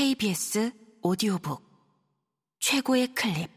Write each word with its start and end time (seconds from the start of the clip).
KBS 0.00 0.72
오디오북. 1.02 1.62
최고의 2.58 3.14
클립. 3.14 3.50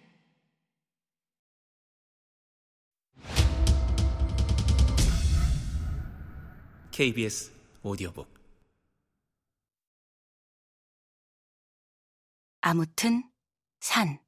KBS 6.91 7.53
오디오북. 7.81 8.27
아무튼 12.59 13.23
산. 13.79 14.19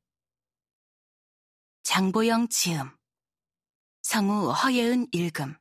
장보영 1.84 2.48
지음. 2.48 2.96
성우 4.04 4.52
허예은 4.52 5.08
읽음 5.12 5.58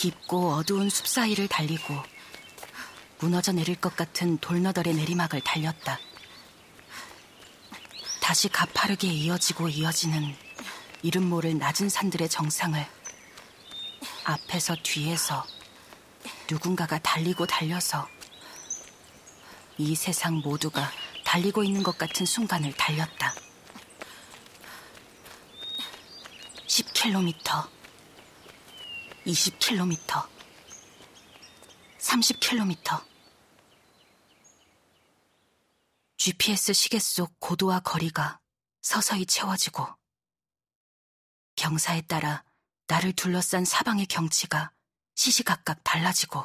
깊고 0.00 0.54
어두운 0.54 0.88
숲 0.88 1.06
사이를 1.06 1.46
달리고 1.46 1.94
무너져 3.18 3.52
내릴 3.52 3.76
것 3.76 3.96
같은 3.96 4.38
돌너덜의 4.38 4.94
내리막을 4.94 5.42
달렸다. 5.42 6.00
다시 8.22 8.48
가파르게 8.48 9.08
이어지고 9.08 9.68
이어지는 9.68 10.34
이름 11.02 11.28
모를 11.28 11.58
낮은 11.58 11.90
산들의 11.90 12.30
정상을 12.30 12.82
앞에서 14.24 14.74
뒤에서 14.82 15.44
누군가가 16.50 16.98
달리고 17.00 17.44
달려서 17.44 18.08
이 19.76 19.94
세상 19.94 20.36
모두가 20.36 20.90
달리고 21.26 21.62
있는 21.62 21.82
것 21.82 21.98
같은 21.98 22.24
순간을 22.24 22.72
달렸다. 22.72 23.34
10km, 26.66 27.79
20km, 29.26 30.28
30km. 31.98 33.04
GPS 36.16 36.72
시계 36.72 36.98
속 36.98 37.38
고도와 37.38 37.80
거리가 37.80 38.40
서서히 38.80 39.26
채워지고 39.26 39.86
경사에 41.56 42.02
따라 42.02 42.44
나를 42.86 43.12
둘러싼 43.12 43.64
사방의 43.66 44.06
경치가 44.06 44.72
시시각각 45.14 45.84
달라지고 45.84 46.44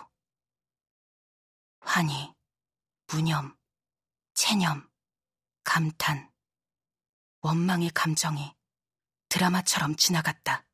환희, 1.80 2.34
무념, 3.08 3.56
체념, 4.34 4.90
감탄, 5.64 6.30
원망의 7.40 7.92
감정이 7.92 8.54
드라마처럼 9.30 9.96
지나갔다. 9.96 10.65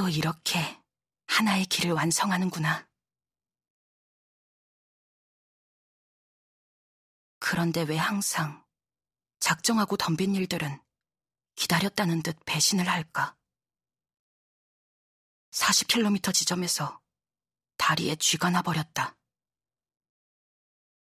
또 0.00 0.08
이렇게 0.08 0.82
하나의 1.26 1.66
길을 1.66 1.92
완성하는구나. 1.92 2.88
그런데 7.38 7.82
왜 7.82 7.98
항상 7.98 8.64
작정하고 9.40 9.98
덤빈 9.98 10.34
일들은 10.36 10.82
기다렸다는 11.54 12.22
듯 12.22 12.38
배신을 12.46 12.88
할까? 12.88 13.36
40km 15.50 16.32
지점에서 16.32 17.02
다리에 17.76 18.16
쥐가 18.16 18.48
나버렸다. 18.48 19.18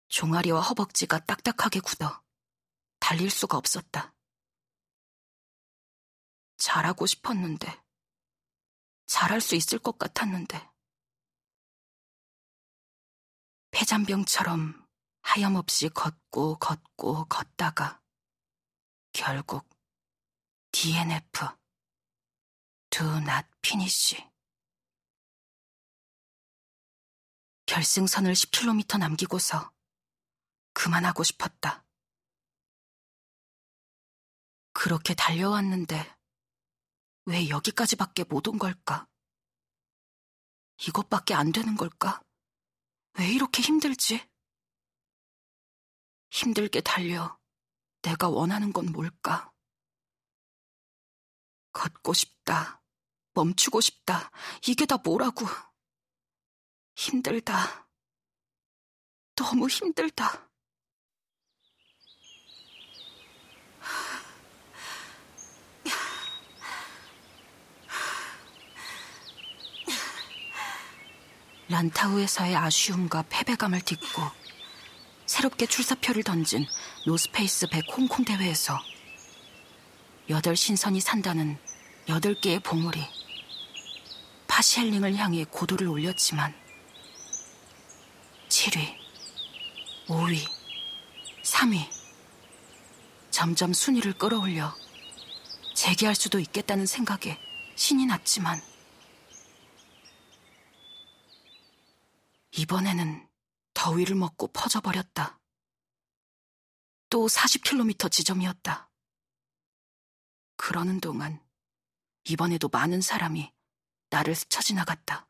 종아리와 0.09 0.61
허벅지가 0.61 1.21
딱딱하게 1.21 1.81
굳어 1.81 2.23
달릴 2.99 3.31
수가 3.31 3.57
없었다. 3.57 4.15
잘하고 6.59 7.07
싶었는데, 7.07 7.82
잘할 9.23 9.41
수 9.41 9.55
있을 9.55 9.79
것 9.79 9.99
같았는데, 9.99 10.69
폐잔병처럼 13.71 14.85
하염없이 15.23 15.91
걷고 15.91 16.59
걷고 16.59 17.27
걷다가 17.27 18.03
결국 19.13 19.69
DNF, 20.73 21.47
Not 22.97 23.47
Finish. 23.65 24.29
결승선을 27.67 28.33
10km 28.33 28.99
남기고서 28.99 29.73
그만하고 30.73 31.23
싶었다. 31.23 31.87
그렇게 34.73 35.15
달려왔는데 35.15 36.13
왜 37.27 37.49
여기까지밖에 37.49 38.25
못 38.25 38.49
온 38.49 38.59
걸까? 38.59 39.12
이것밖에 40.87 41.35
안 41.35 41.53
되는 41.53 41.77
걸까? 41.77 42.23
왜 43.19 43.29
이렇게 43.29 43.63
힘들지? 43.63 44.27
힘들게 46.31 46.81
달려 46.81 47.39
내가 48.01 48.29
원하는 48.29 48.73
건 48.73 48.87
뭘까? 48.87 49.53
걷고 51.73 52.13
싶다. 52.13 52.83
멈추고 53.35 53.81
싶다. 53.81 54.31
이게 54.67 54.87
다 54.87 54.97
뭐라고. 54.99 55.47
힘들다. 56.97 57.89
너무 59.35 59.69
힘들다. 59.69 60.52
란타우에서의 71.73 72.55
아쉬움과 72.55 73.25
패배감을 73.31 73.81
딛고 73.81 74.23
새롭게 75.25 75.65
출사표를 75.65 76.23
던진 76.23 76.67
노스페이스 77.07 77.69
100 77.69 77.85
홍콩 77.97 78.27
대회에서 78.27 78.79
여덟 80.29 80.55
신선이 80.55 81.01
산다는 81.01 81.59
여덟 82.11 82.35
개의 82.35 82.61
보물이 82.61 83.01
팟신렝을 84.49 85.17
향해 85.17 85.45
고도를 85.45 85.89
올렸지만 85.89 86.55
7위, 88.51 88.95
5위, 90.09 90.47
3위 91.43 91.89
점점 93.31 93.73
순위를 93.73 94.13
끌어올려 94.13 94.75
재기할 95.75 96.15
수도 96.15 96.39
있겠다는 96.39 96.85
생각에 96.85 97.39
신이 97.77 98.05
났지만 98.05 98.61
이번에는 102.57 103.29
더위를 103.75 104.15
먹고 104.15 104.49
퍼져버렸다. 104.49 105.41
또 107.09 107.27
40km 107.27 108.11
지점이었다. 108.11 108.91
그러는 110.57 111.01
동안 111.01 111.45
이번에도 112.25 112.69
많은 112.69 113.01
사람이 113.01 113.53
나를 114.11 114.35
스쳐 114.35 114.61
지나갔다. 114.61 115.29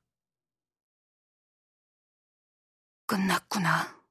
끝났구나. 3.07 4.03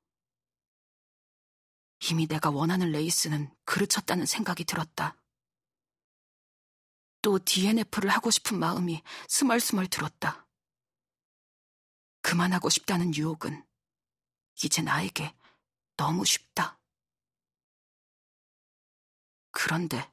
이미 2.10 2.28
내가 2.28 2.50
원하는 2.50 2.92
레이스는 2.92 3.54
그르쳤다는 3.66 4.26
생각이 4.26 4.64
들었다. 4.64 5.22
또 7.22 7.38
DNF를 7.38 8.10
하고 8.10 8.32
싶은 8.32 8.58
마음이 8.58 9.04
스멀스멀 9.28 9.88
들었다. 9.88 10.48
그만하고 12.22 12.70
싶다는 12.70 13.14
유혹은 13.16 13.66
이제 14.64 14.82
나에게 14.82 15.36
너무 15.98 16.26
쉽다. 16.26 16.80
그런데 19.52 20.12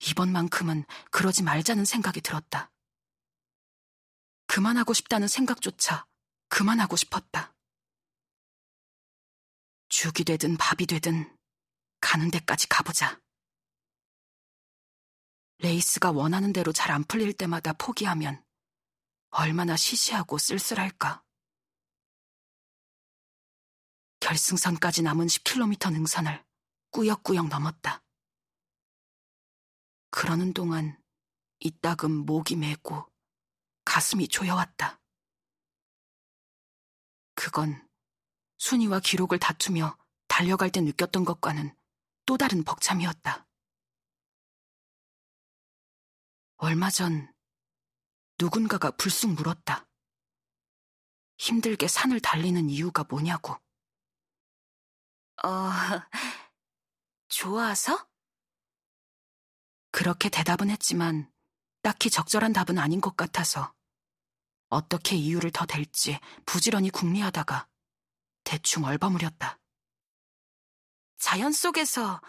이번만큼은 0.00 0.84
그러지 1.10 1.42
말자는 1.42 1.84
생각이 1.84 2.20
들었다. 2.20 2.72
그만하고 4.46 4.94
싶다는 4.94 5.28
생각조차 5.28 6.06
그만하고 6.48 6.96
싶었다. 6.96 7.54
죽이 9.88 10.24
되든 10.24 10.56
밥이 10.56 10.86
되든 10.86 11.36
가는 12.00 12.30
데까지 12.30 12.68
가보자. 12.68 13.20
레이스가 15.58 16.10
원하는 16.10 16.52
대로 16.52 16.72
잘 16.72 16.90
안 16.90 17.04
풀릴 17.04 17.34
때마다 17.34 17.72
포기하면 17.74 18.42
얼마나 19.30 19.76
시시하고 19.76 20.38
쓸쓸할까. 20.38 21.24
결승선까지 24.20 25.02
남은 25.02 25.26
10km 25.26 25.92
능선을 25.92 26.44
꾸역꾸역 26.90 27.48
넘었다. 27.48 28.04
그러는 30.10 30.52
동안 30.52 31.00
이따금 31.60 32.10
목이 32.26 32.56
메고 32.56 33.10
가슴이 33.84 34.28
조여왔다. 34.28 35.00
그건 37.34 37.88
순위와 38.58 39.00
기록을 39.00 39.38
다투며 39.38 39.96
달려갈 40.28 40.70
때 40.70 40.80
느꼈던 40.80 41.24
것과는 41.24 41.74
또 42.26 42.36
다른 42.36 42.62
벅참이었다. 42.62 43.46
얼마 46.56 46.90
전 46.90 47.32
누군가가 48.40 48.90
불쑥 48.92 49.34
물었다. 49.34 49.86
힘들게 51.36 51.86
산을 51.88 52.20
달리는 52.20 52.70
이유가 52.70 53.04
뭐냐고. 53.04 53.52
어, 55.44 55.70
좋아서? 57.28 58.08
그렇게 59.90 60.30
대답은 60.30 60.70
했지만 60.70 61.30
딱히 61.82 62.08
적절한 62.08 62.54
답은 62.54 62.78
아닌 62.78 63.02
것 63.02 63.14
같아서 63.14 63.74
어떻게 64.68 65.16
이유를 65.16 65.50
더 65.50 65.66
댈지 65.66 66.18
부지런히 66.46 66.88
궁리하다가 66.90 67.68
대충 68.44 68.84
얼버무렸다. 68.84 69.58
자연 71.18 71.52
속에서 71.52 72.22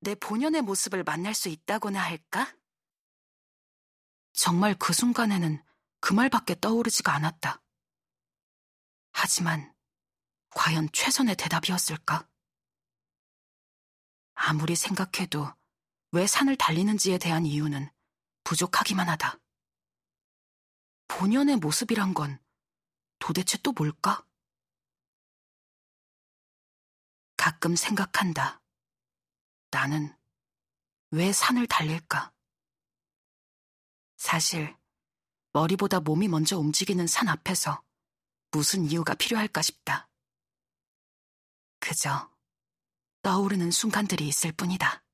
내 0.00 0.14
본연의 0.14 0.62
모습을 0.62 1.02
만날 1.02 1.34
수 1.34 1.48
있다고나 1.48 2.00
할까? 2.00 2.54
정말 4.36 4.74
그 4.78 4.92
순간에는 4.92 5.64
그 6.00 6.12
말밖에 6.12 6.60
떠오르지가 6.60 7.12
않았다. 7.12 7.62
하지만 9.12 9.74
과연 10.50 10.90
최선의 10.92 11.36
대답이었을까? 11.36 12.28
아무리 14.34 14.76
생각해도 14.76 15.50
왜 16.12 16.26
산을 16.26 16.56
달리는지에 16.56 17.16
대한 17.16 17.46
이유는 17.46 17.90
부족하기만 18.44 19.08
하다. 19.08 19.40
본연의 21.08 21.56
모습이란 21.56 22.12
건 22.12 22.38
도대체 23.18 23.56
또 23.62 23.72
뭘까? 23.72 24.24
가끔 27.38 27.74
생각한다. 27.74 28.60
나는 29.70 30.14
왜 31.10 31.32
산을 31.32 31.66
달릴까? 31.66 32.35
사실 34.26 34.76
머리보다 35.52 36.00
몸이 36.00 36.26
먼저 36.26 36.58
움직이는 36.58 37.06
산 37.06 37.28
앞에서 37.28 37.80
무슨 38.50 38.84
이유가 38.90 39.14
필요할까 39.14 39.62
싶다. 39.62 40.08
그저 41.78 42.28
떠오르는 43.22 43.70
순간들이 43.70 44.26
있을 44.26 44.50
뿐이다. 44.50 45.04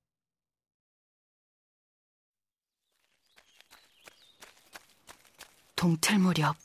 동틀 5.76 6.18
무렵 6.18 6.56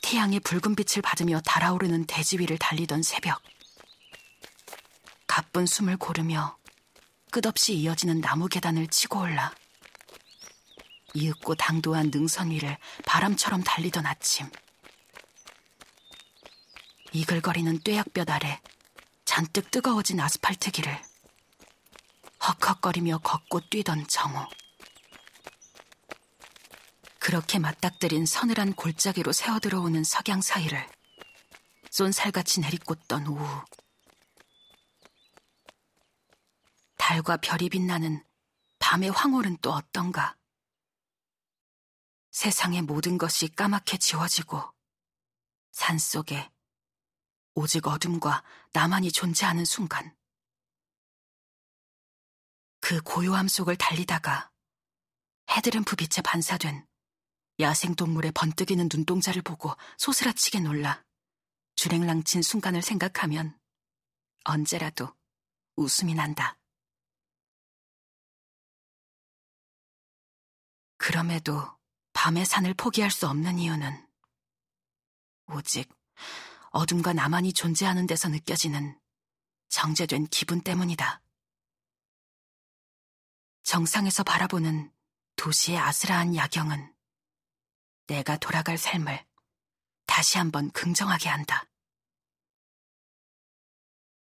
태양의 0.00 0.40
붉은 0.40 0.74
빛을 0.74 1.02
받으며 1.02 1.42
달아오르는 1.42 2.06
대지 2.06 2.38
위를 2.38 2.56
달리던 2.56 3.02
새벽. 3.02 3.42
가쁜 5.26 5.66
숨을 5.66 5.98
고르며 5.98 6.58
끝없이 7.30 7.74
이어지는 7.74 8.22
나무 8.22 8.48
계단을 8.48 8.86
치고 8.86 9.20
올라 9.20 9.54
이윽고 11.14 11.56
당도한 11.56 12.10
능선 12.12 12.50
위를 12.50 12.76
바람처럼 13.04 13.62
달리던 13.62 14.06
아침. 14.06 14.50
이글거리는 17.12 17.80
뙤약볕 17.80 18.30
아래 18.30 18.60
잔뜩 19.24 19.70
뜨거워진 19.70 20.20
아스팔트 20.20 20.70
길을 20.70 21.00
헉헉거리며 22.40 23.18
걷고 23.18 23.60
뛰던 23.68 24.06
정호. 24.06 24.46
그렇게 27.18 27.58
맞닥뜨린 27.58 28.26
서늘한 28.26 28.74
골짜기로 28.74 29.32
새어 29.32 29.58
들어오는 29.58 30.02
석양 30.04 30.40
사이를 30.40 30.88
쏜살같이 31.90 32.60
내리꽂던 32.60 33.26
오후. 33.26 33.64
달과 36.96 37.38
별이 37.38 37.68
빛나는 37.68 38.24
밤의 38.78 39.10
황홀은 39.10 39.58
또 39.60 39.72
어떤가? 39.72 40.36
세상의 42.30 42.82
모든 42.82 43.18
것이 43.18 43.48
까맣게 43.48 43.98
지워지고 43.98 44.62
산 45.72 45.98
속에 45.98 46.50
오직 47.54 47.86
어둠과 47.86 48.44
나만이 48.72 49.10
존재하는 49.10 49.64
순간. 49.64 50.16
그 52.80 53.00
고요함 53.02 53.48
속을 53.48 53.76
달리다가 53.76 54.50
헤드램프 55.50 55.96
빛에 55.96 56.22
반사된 56.22 56.86
야생동물의 57.58 58.32
번뜩이는 58.32 58.88
눈동자를 58.90 59.42
보고 59.42 59.74
소스라치게 59.98 60.60
놀라 60.60 61.04
주랭랑친 61.74 62.42
순간을 62.42 62.82
생각하면 62.82 63.58
언제라도 64.44 65.14
웃음이 65.76 66.14
난다. 66.14 66.58
그럼에도 70.96 71.79
밤의 72.22 72.44
산을 72.44 72.74
포기할 72.74 73.10
수 73.10 73.26
없는 73.28 73.58
이유는 73.58 74.06
오직 75.46 75.90
어둠과 76.68 77.14
나만이 77.14 77.54
존재하는 77.54 78.06
데서 78.06 78.28
느껴지는 78.28 79.00
정제된 79.70 80.26
기분 80.26 80.60
때문이다. 80.60 81.22
정상에서 83.62 84.22
바라보는 84.22 84.92
도시의 85.36 85.78
아스라한 85.78 86.36
야경은 86.36 86.94
내가 88.08 88.36
돌아갈 88.36 88.76
삶을 88.76 89.26
다시 90.04 90.36
한번 90.36 90.70
긍정하게 90.72 91.30
한다. 91.30 91.64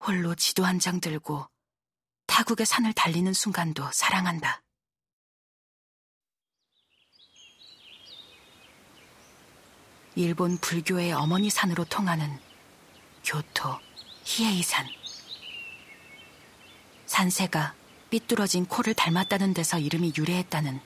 홀로 0.02 0.36
지도 0.36 0.66
한 0.66 0.78
장 0.78 1.02
들고 1.02 1.50
타국의 2.28 2.68
산을 2.68 2.94
달리는 2.94 3.34
순간도 3.34 3.92
사랑한다. 3.92 4.62
일본 10.16 10.58
불교의 10.58 11.14
어머니 11.14 11.50
산으로 11.50 11.86
통하는 11.86 12.38
교토 13.24 13.80
히에이산. 14.26 14.86
산세가 17.06 17.74
삐뚤어진 18.10 18.66
코를 18.66 18.94
닮았다는 18.94 19.54
데서 19.54 19.80
이름이 19.80 20.14
유래했다는 20.18 20.82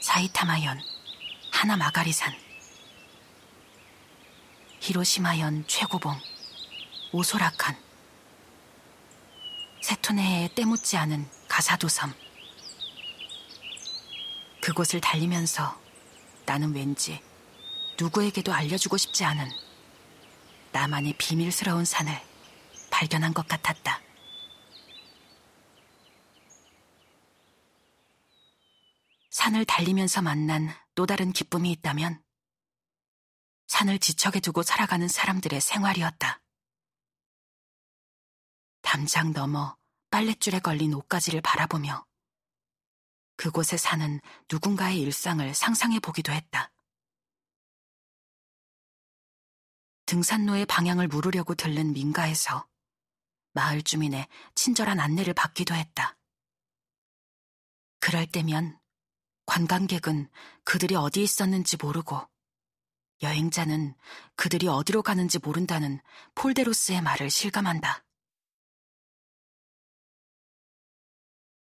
사이타마현 0.00 0.80
하나마가리산. 1.52 2.34
히로시마현 4.80 5.64
최고봉 5.68 6.18
오소라칸. 7.12 7.76
세토네에 9.82 10.48
때묻지 10.56 10.96
않은 10.96 11.28
가사도섬. 11.46 12.12
그곳을 14.60 15.00
달리면서 15.00 15.80
나는 16.44 16.74
왠지 16.74 17.20
누구에게도 17.98 18.52
알려주고 18.52 18.96
싶지 18.96 19.24
않은 19.24 19.48
나만의 20.72 21.14
비밀스러운 21.18 21.84
산을 21.84 22.12
발견한 22.90 23.34
것 23.34 23.46
같았다. 23.46 24.00
산을 29.30 29.64
달리면서 29.64 30.22
만난 30.22 30.68
또 30.94 31.06
다른 31.06 31.32
기쁨이 31.32 31.70
있다면 31.72 32.22
산을 33.66 33.98
지척에 33.98 34.40
두고 34.40 34.62
살아가는 34.62 35.08
사람들의 35.08 35.60
생활이었다. 35.60 36.40
담장 38.82 39.32
너머 39.32 39.76
빨랫줄에 40.10 40.60
걸린 40.60 40.92
옷가지를 40.92 41.40
바라보며 41.40 42.04
그곳에 43.36 43.76
사는 43.76 44.20
누군가의 44.50 45.00
일상을 45.00 45.54
상상해 45.54 45.98
보기도 46.00 46.32
했다. 46.32 46.71
등산로의 50.12 50.66
방향을 50.66 51.08
물으려고 51.08 51.54
들른 51.54 51.94
민가에서 51.94 52.68
마을 53.54 53.80
주민의 53.80 54.28
친절한 54.54 55.00
안내를 55.00 55.32
받기도 55.32 55.74
했다. 55.74 56.18
그럴 57.98 58.26
때면 58.26 58.78
관광객은 59.46 60.28
그들이 60.64 60.96
어디 60.96 61.22
있었는지 61.22 61.78
모르고 61.78 62.20
여행자는 63.22 63.94
그들이 64.36 64.68
어디로 64.68 65.02
가는지 65.02 65.38
모른다는 65.38 65.98
폴데로스의 66.34 67.00
말을 67.00 67.30
실감한다. 67.30 68.04